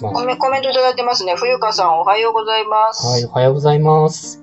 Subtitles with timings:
[0.00, 1.34] まあ、コメントいただいてますね。
[1.36, 3.06] 冬香さんおはようございます。
[3.06, 4.42] はい、おはようございます。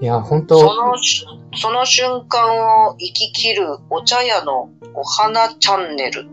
[0.00, 6.28] いや、本当そのし、その瞬間を生き切るお茶屋のお花チャンネル。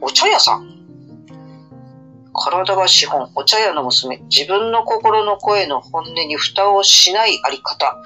[0.00, 0.76] お茶屋さん？
[2.34, 4.18] 体は資本、お茶屋の娘。
[4.28, 7.96] 自分の心の声の本音に蓋をしないあり方。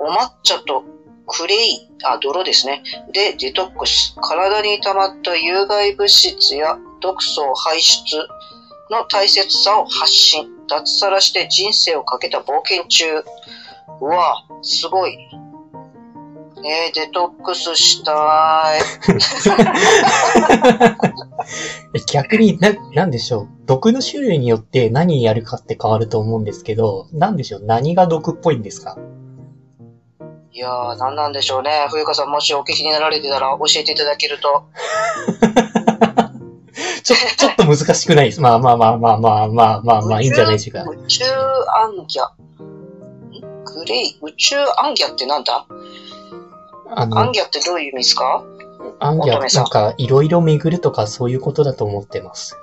[0.00, 0.84] お抹茶と
[1.26, 2.84] クレイ、あ、泥ですね。
[3.12, 4.14] で、デトックス。
[4.20, 8.16] 体に溜まった有害物質や毒素を排出
[8.90, 10.48] の大切さを発信。
[10.68, 13.04] 脱サラして人生をかけた冒険中。
[14.00, 15.16] うわ、すごい。
[16.64, 18.12] えー、デトックスした
[18.76, 18.80] い。
[21.94, 23.48] え 逆にな、なんでしょう。
[23.66, 27.60] 毒の種類によって何やるかって変わると思うんですけど、なんでしょう。
[27.64, 28.96] 何が毒っぽいんですか？
[30.52, 31.86] いやー、なんなんでしょうね。
[31.90, 34.64] 冬香さん、もしお聞きになられてたら教えていただけると。
[37.06, 38.26] ちょ、ちょっと難しくない？
[38.26, 38.40] です。
[38.40, 40.90] まあまあまあまあまあまあまあまあ、いいんじゃないでしょうか。
[40.90, 42.26] 宇宙アンギャ。
[42.26, 45.66] んグレイ、宇宙アンギャってなんだ？
[46.90, 48.44] あアンの、ギャってどういう意味ですか？
[48.98, 52.56] アンギャなんんか、いろいろ巡るとかそういうことだと思ってます。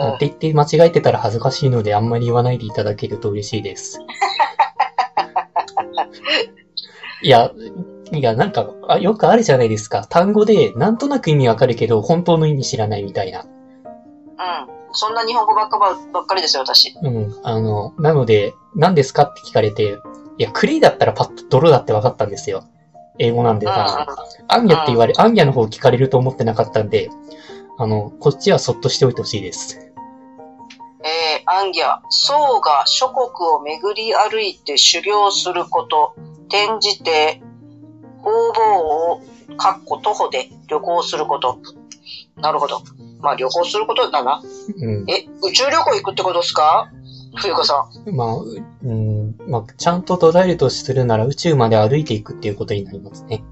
[0.00, 3.98] えって言って間違えてたら恥ずかしいので、あんまり言わないでいただけると嬉しいです。
[7.22, 7.50] いや、
[8.12, 10.06] いや、なんか、あよくあるじゃないですか。
[10.08, 13.40] 単語で、なんとなく意味わかるけど、本当の意味知らないみたいな。
[13.40, 13.48] ー、うん。
[14.92, 16.96] そんな日本語ばっかばばっかりですよ、私。
[17.02, 17.40] うん。
[17.42, 19.98] あの、なので、何ですかって聞かれて、
[20.38, 22.64] いや、クレイだったらパッと泥だって分かったんですよ。
[23.18, 24.06] 英語なんでうんさ、
[24.48, 27.10] アンギャって言われ、アンギャの方聞かれると思ってなかったんで、
[27.78, 29.92] あの、こっちはそっとしておいてほしいです。
[31.04, 36.14] えー、アンギャ、僧が諸国を巡り歩いて修行すること、
[36.48, 37.42] 転じて
[38.28, 39.20] 方々を、
[39.56, 41.58] かっこ徒歩で旅行すること。
[42.36, 42.80] なるほど。
[43.20, 44.42] まあ旅行することだな。
[44.76, 45.10] うん。
[45.10, 46.90] え、宇宙旅行行くってことですか？
[47.36, 48.14] 冬子さん。
[48.14, 53.42] まあ、ううん、まあ、ちゃんと捉えるとするなら宇宙まで歩いていくっていうことになりますね。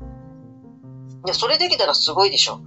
[1.27, 2.61] いや、それできたらすごいでしょ。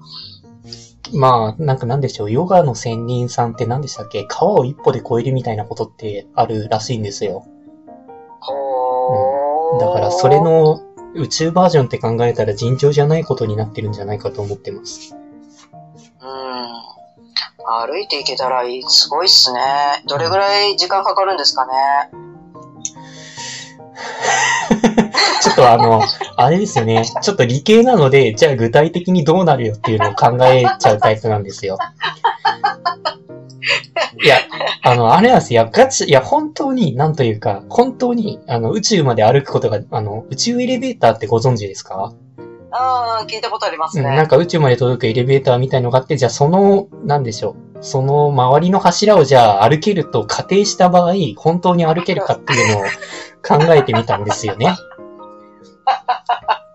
[1.13, 4.25] まあ、なんかなんでしょう、ヨガの仙人さんって何でしたっけ？
[4.25, 7.45] 川を一歩で越えるみたいなことってあるらしいんですよ。
[8.39, 9.79] ほー。
[9.79, 10.79] だからそれ、の
[11.15, 15.15] 宇宙バージョンって考えたら尋常じゃないことになってるんじゃないかと思ってます。
[16.21, 16.29] うん。
[17.87, 18.83] 歩いていけたらいい。
[18.83, 19.59] すごいっすね。
[20.07, 21.71] どれぐらい時間かかるんですかね？
[25.41, 26.01] ちょっとあの、
[26.35, 27.03] あれですよね。
[27.21, 31.77] ちょっと理系なので、じゃあ具体的にどうなるよっていうのを考えちゃうタイプなんですよ。
[34.23, 34.37] いや、
[34.83, 35.63] あの、あれなんですよ。
[35.63, 42.13] いや、ガチ、いや、本当に、なんというか、本当に、あの、宇宙まで歩くことが、あの、宇宙エレベーターってご存知ですか？
[42.71, 44.27] ああ、聞いたことありますうん、なんね。
[44.27, 47.55] か宇宙まで届くエレベーターみたいのがあって、じゃあその、なんでしょう。
[47.83, 52.83] その周りの柱をじゃあ歩けると仮定した場合、本当に歩けるかっていうのを
[53.41, 54.75] 考えてみたんですよね。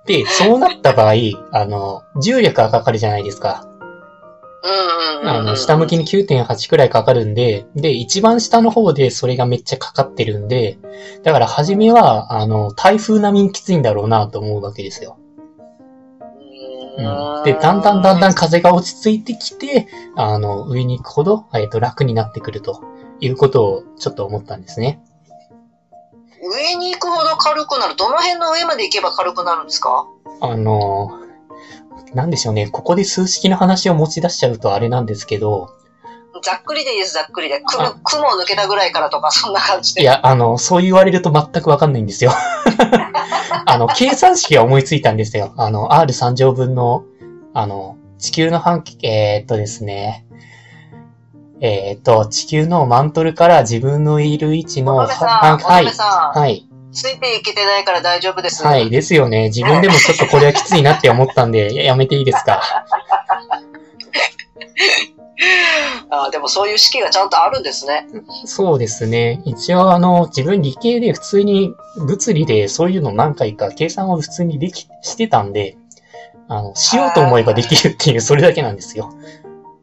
[0.06, 1.14] で、そうなった場合、
[1.52, 3.66] あの、重力がかかるじゃないですか。
[4.64, 5.28] うんうんうんうん。
[5.28, 10.78] あの、下向きに9.8くらいかかるんで、で、一番下の方でそれがめっちゃかかってるんで、
[11.22, 15.18] だから初めは、あの、台風並みにきついんだろうなと思うわけですよ。
[16.96, 22.82] うん、で、だんだんだんだん風が落ち着いてきて、あの、上に行くほど、えっと、楽になってくると
[23.20, 25.00] いうことをちょっと思ったんですね。
[26.40, 27.96] 上に行くほど軽くなる。
[27.96, 30.06] どの辺の上まで行けば軽くなるんですか？
[30.40, 31.10] あの、
[32.14, 35.74] なんでしょうね、ここで数式の話を持ち出しちゃうとあれなんですけど、
[36.42, 37.60] ざっくりでいいです、ざっくりで。
[37.60, 40.02] 雲あ雲を抜けたぐらいからとか、そんな感じで。
[40.02, 42.32] いや、あの、そう言われると全くわかんないんですよ。
[43.66, 45.54] あの、計算式は思いついたんですよ。
[45.56, 47.04] あの、R3 乗分の、
[47.54, 50.26] あの、地球の半径、えーっとですね、
[51.60, 56.63] えーっと、地球のマントルから自分のいる位置の、乙女さん、ははいはい、
[56.94, 58.64] ついていけてないから大丈夫です。
[58.64, 59.48] はい、ですよね。
[59.48, 62.62] 自分でもちょっとこれはきついなって思ったんで、や やめていいですか？
[66.10, 68.06] あでもそういう式がちゃんとあるんですね。
[68.44, 69.42] そうですね。
[69.44, 75.76] 一応あの、自分理系で普通に物理でそういうの何回か計算を普通にでき、してたんで、
[76.48, 79.10] あの、しようと思えばできるっていう、それだけなんですよ。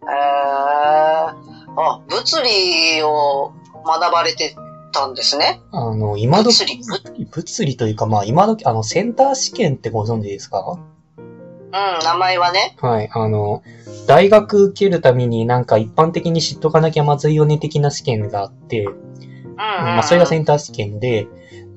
[0.03, 3.51] えー、あ、物理を
[3.85, 4.55] 学ばれて
[4.91, 5.61] たんですね。
[5.71, 7.25] あの、今時、物理？
[7.25, 10.77] ぶ物理というかまあ今時、あの、センター試験ってご存知ですか？
[11.17, 12.75] うん、名前はね。
[12.81, 13.09] はい。
[13.13, 13.63] あの、
[14.05, 19.57] 大学受けるためになんか一般的に知っとかなきゃまずいよね的な試験があって、うん、うん。
[19.57, 21.27] まあそれがセンター試験で、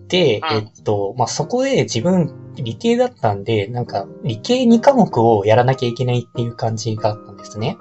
[0.09, 7.77] で、うんえっと、まあそこで自分理系だったんで、なんか理系2科目をやらなきゃいけないっていう感じがあったんですね。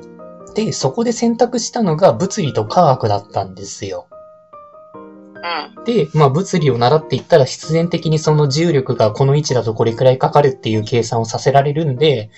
[0.00, 0.27] ううん。
[0.64, 4.08] で、そこで選択したのが物理と科学だったんですよ。
[5.76, 5.84] うん。
[5.84, 12.30] で、まあ物理を習っていったら必然的にその重力がこの位置だとこれくらいかかるっていう計算をさせられるんで、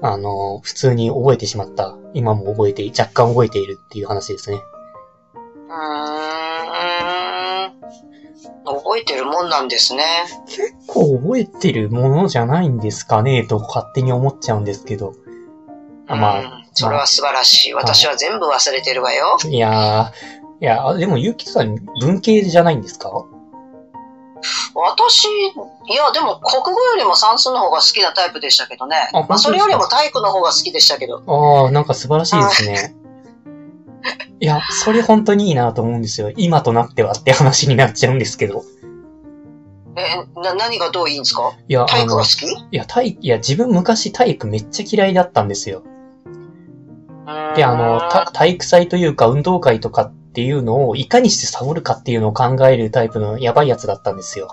[0.00, 1.98] あの、普通に覚えてしまった。
[2.14, 4.56] 今も覚えて、若干覚えているっていう話ですね。
[4.56, 6.32] うー
[7.68, 7.76] ん。
[8.64, 10.02] 覚えてるもんなんですね。
[10.46, 15.12] 結構覚えてるものじゃないんですかねと勝手に思っちゃうんですけど。
[16.08, 17.74] あまあうん、それは素晴らしい。
[17.74, 19.38] 私は全部忘れてるわよ。
[19.48, 23.10] いやー、いや、でもゆうきさん文系じゃないんですか？
[24.74, 25.28] 私、い
[25.94, 29.08] や、でも国語よりも算数の方が好きなタイプでしたけどね。
[29.14, 31.22] あまあ、それよりも体育の方が好きでしたけど。
[31.26, 32.94] ああ、なんか素晴らしいですね。
[34.38, 36.30] いや、それ本当にいいなと思うんですよ。
[36.36, 38.62] 今となってはって話になっちゃうんですけど。
[39.96, 41.52] え、な、何がどういいんですか？
[41.66, 42.44] いや、体育が好、き？
[42.46, 45.82] いや、体、いや、自分昔体育めっちゃ嫌いだったんですよ。
[47.56, 54.48] で、あの、た体育祭というか運動会とかっていうのをいかにしてサボるかっていうのを考えるタイプのやばいやつだったんですよ。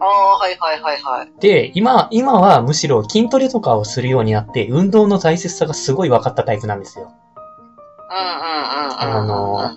[0.00, 1.32] ああ、はいはいはいはい。
[1.40, 7.12] で、今、今はむしろ筋トレとかをするようになって、運動の大切さがすごい分かったタイプなんですよ。
[8.10, 9.22] うんうんうんうん。
[9.22, 9.70] あの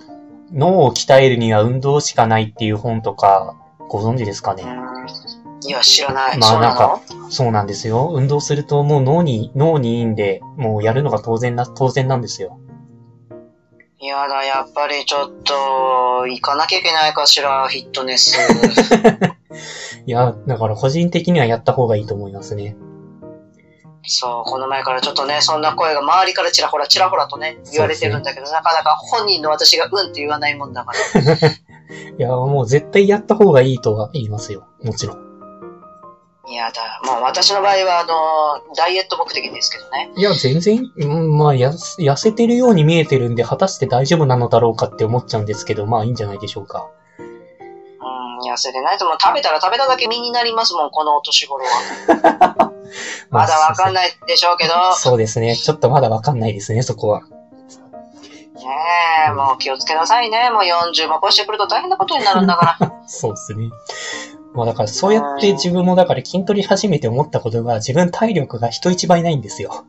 [0.53, 3.55] 脳を鍛えるには運動しかないっていう本とか、
[3.89, 4.63] ご存知ですかね？
[4.63, 5.07] うん
[5.65, 6.37] いや、知らない。
[6.37, 8.11] まあそうなんかそうなんですよ。
[8.13, 12.59] 運動するともう脳に、脳にいいんで、もうやるのが当然な、当然なんですよ。
[13.99, 18.37] いやだ、やっぱりちょっと、行かなきゃいけないかしら、フィットネス。
[20.05, 22.77] いや、だから個人的にはやった方がいいと思いますね。
[24.03, 31.33] そう、この前からちょっとね、そんな声が周りからちらほらちらほらとね、言われてるんだけど、なかなか本人の私がうんって言わないもんだから。
[32.17, 34.67] いや、もう絶対やった方がいいとは言いますよ。
[34.83, 35.26] もちろん。
[36.49, 40.09] いやだ、もう私の場合は、あの、ダイエット目的ですけどね。
[40.15, 46.87] いや、全然、うんまあ、やす痩せてるように見えてるんで、果たして大丈夫なのだろうかって思っちゃうんですけど、まあいいんじゃないでしょうか。
[47.19, 52.71] うん、痩せてないともう食べたら食べただけ身になりますもん、このお年頃は。
[53.29, 53.93] まだわかんい。
[53.93, 55.53] ないでしょうけど、そうですね。
[55.53, 57.21] ちょっとまだわかんないですね、そこは。
[57.21, 57.27] ね
[59.29, 60.49] え、もう気をつけなさいね。
[60.49, 62.93] もう40も越してくると大変なことになるんだから。
[63.05, 63.69] そうですね。
[64.57, 69.85] まあだからそうやって自分もだから筋トレ始めて思ったことが自分体力が人一倍ないんですよ。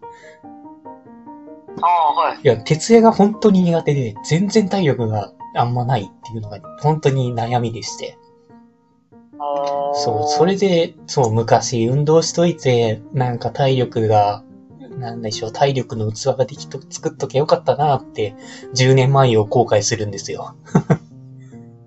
[1.80, 2.38] ああ、はい。
[2.42, 8.18] いや、徹夜が本当に苦手で全然体力があんまないっていうのが本当に悩みでして。
[9.94, 14.42] そう、それで、そう、昔運動しといて、なんか体力が、
[14.98, 18.34] なんでしょう、体力の器ができと、作っとけよかったなって、
[18.74, 20.56] 10年前を後悔するんですよ。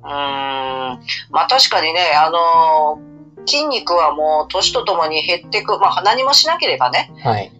[0.03, 0.60] うーん。
[1.29, 3.11] まあ確かにね、あのー
[3.45, 5.79] 筋肉はもう年とともに減ってく。
[5.79, 7.51] まあ何もしなければね、はい。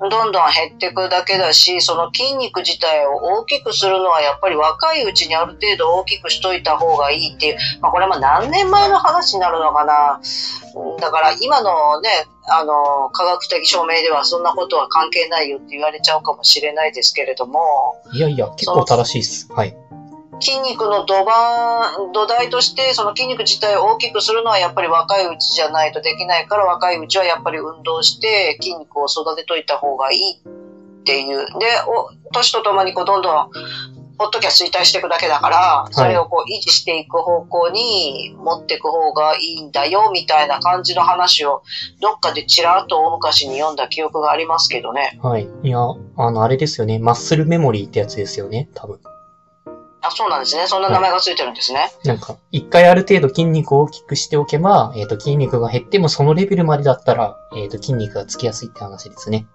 [0.00, 10.20] どどんどん減ってくだけだし、その筋肉自体を大きくするのはやっぱり若いうちにある程度大きくしといた方がいいっていう、まあこれも何年前の話になるのかな。
[10.74, 12.10] うんだから今のね、
[12.48, 17.60] あの、科学的証明ではそんなことは関係ないよって言われちゃうかもしれないですけれども、
[18.12, 19.52] いやいや、結構正しいっす。
[19.52, 19.76] はい。
[20.40, 30.18] 筋肉の土盤、土台として、その筋肉自体を大きくするのはやっぱり若いうちじゃないとできないから、若いうちはやっぱり運動して筋肉を育てといた方がいい
[31.00, 31.46] っていう。
[31.58, 33.50] で、お年とともにこうどんどん、
[34.18, 41.62] ほっときゃ衰退していくだけだから、それをこう維持していく方向に持っていく方がいいんだよ、みたいな感じの話を、
[42.00, 45.18] どっかでちらっと大昔に読んだ記憶がありますけどね。
[45.22, 45.48] はい。
[45.62, 45.78] いや、
[46.16, 46.98] あの、あれですよね。
[46.98, 48.68] マッスルメモリーってやつですよね。
[48.74, 49.00] 多分。
[50.06, 50.66] あ、そうなんですね。
[50.66, 51.90] そんな名前がついてるんですね。
[52.04, 59.46] なんか、一回ある程度筋肉を大きくしておけば、えっ、ー、と、筋肉が減ってもそのレベルまでだったら、えっ、ー、と、筋肉がつきやすいって話ですね。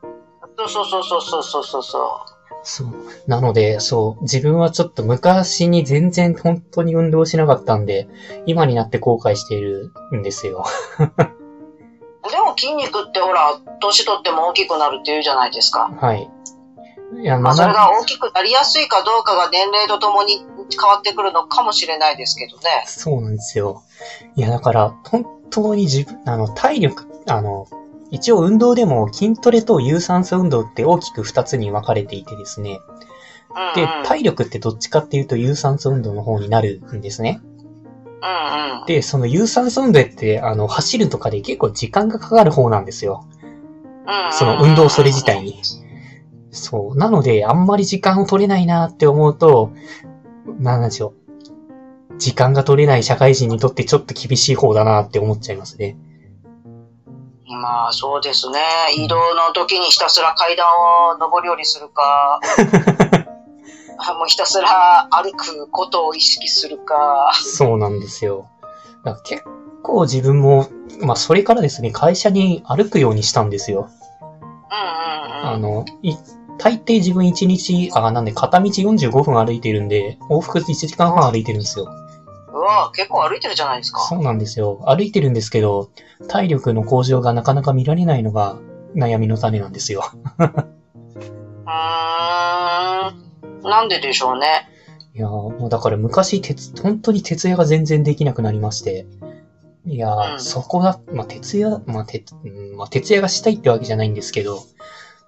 [0.58, 2.42] そうそうそうそうそうそうそう。
[2.64, 2.90] そう。
[3.28, 8.08] なので、そう、自分はちょっと昔に全然本当に運動しなかったんで、
[8.46, 10.66] 今になって後悔しているんですよ。
[11.00, 15.92] でも筋肉ってほら、年取っても大きくなるって言うじゃないですか。
[16.00, 16.30] はい。
[17.20, 22.84] いや、まあ、まそれが大きくなりやすいかどうかが年齢とともに変わってくるのかもしれないですけどね。
[22.88, 23.84] そうなんですよ。
[24.36, 27.68] いや、だから、本当に自分、あの、体力、あの、
[28.12, 32.80] 一応運動でも筋トレと有酸素運動って大きく二つに分かれていてですね。
[33.76, 37.42] で体力ってどっちかっていうと有酸素運動の方になるんですね。
[37.44, 38.86] うんうん。
[38.86, 43.26] で、その有酸素運動って、あの、走るとかで結構時間がかかる方なんですよ。
[44.32, 45.62] その運動それ自体に。
[46.52, 46.98] そう。
[46.98, 49.72] なので、あんまり時間を取れないなって思うと、
[50.60, 52.18] なんでしょう。
[52.18, 55.98] 時間が取れない社会人にとってちょっと厳しい方だなって思っちゃいますね。
[57.48, 58.60] まあそうですね。
[58.96, 62.40] 移動の時にひたすら階段を上り下りするか、
[64.18, 67.32] もうひたすら歩くことを意識するか。
[67.34, 68.48] そうなんですよ。
[69.04, 69.44] だから結
[69.84, 70.68] 構自分も、
[71.02, 73.90] まあそれからですね、会社に歩くようにしたんですよ。
[74.22, 75.56] うんうんうん。
[75.56, 76.16] あの、い
[76.62, 81.88] 大抵自分1日、あ、なんで片道45分歩いてるんで、往復1時間半歩いてるんですよ。
[82.54, 84.02] うわ結構歩いてるじゃないですか。
[84.02, 84.84] そうなんですよ。
[84.86, 85.90] 歩いてるんですけど、
[86.28, 88.58] 体力の向上がなかなか見られないのが
[88.96, 90.04] 悩みの種なんですよ。
[90.14, 93.64] うーん。
[93.64, 94.68] なんででしょうね。
[95.16, 99.08] いやーもうだから昔、鉄、本当に徹夜が全然できなくなりまして。
[99.88, 104.60] いやー、うんそこだ、まあ、徹夜、まあ、鉄、うんまあ、徹夜がしたいってわけじゃないんですけど、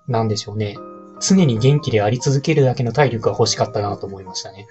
[0.07, 0.77] なんでしょうね。
[1.25, 4.67] 常に元気であり続けるだけの体力が欲しかったなと思いましたね。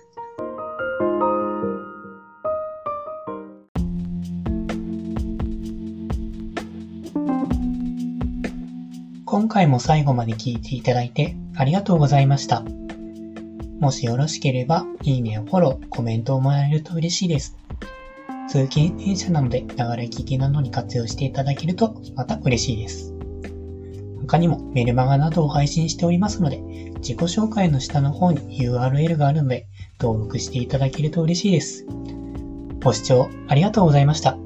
[9.24, 12.62] 今回も最後まで聞いていただいてありがとうございました。
[13.80, 17.56] もしよろしければ、いいねやフォロー、コメントをもらえると嬉しいです。
[18.48, 23.11] 通勤電車なので、流れ聞きなどに活用していただけると、また嬉しいです。
[24.26, 26.58] 他にもメルマガなどを配信しておりますので、
[26.96, 29.66] 自己紹介の下の方に URL があるので、
[30.00, 31.86] 登録していただけると嬉しいです。
[32.82, 34.36] ご視聴ありがとうございました。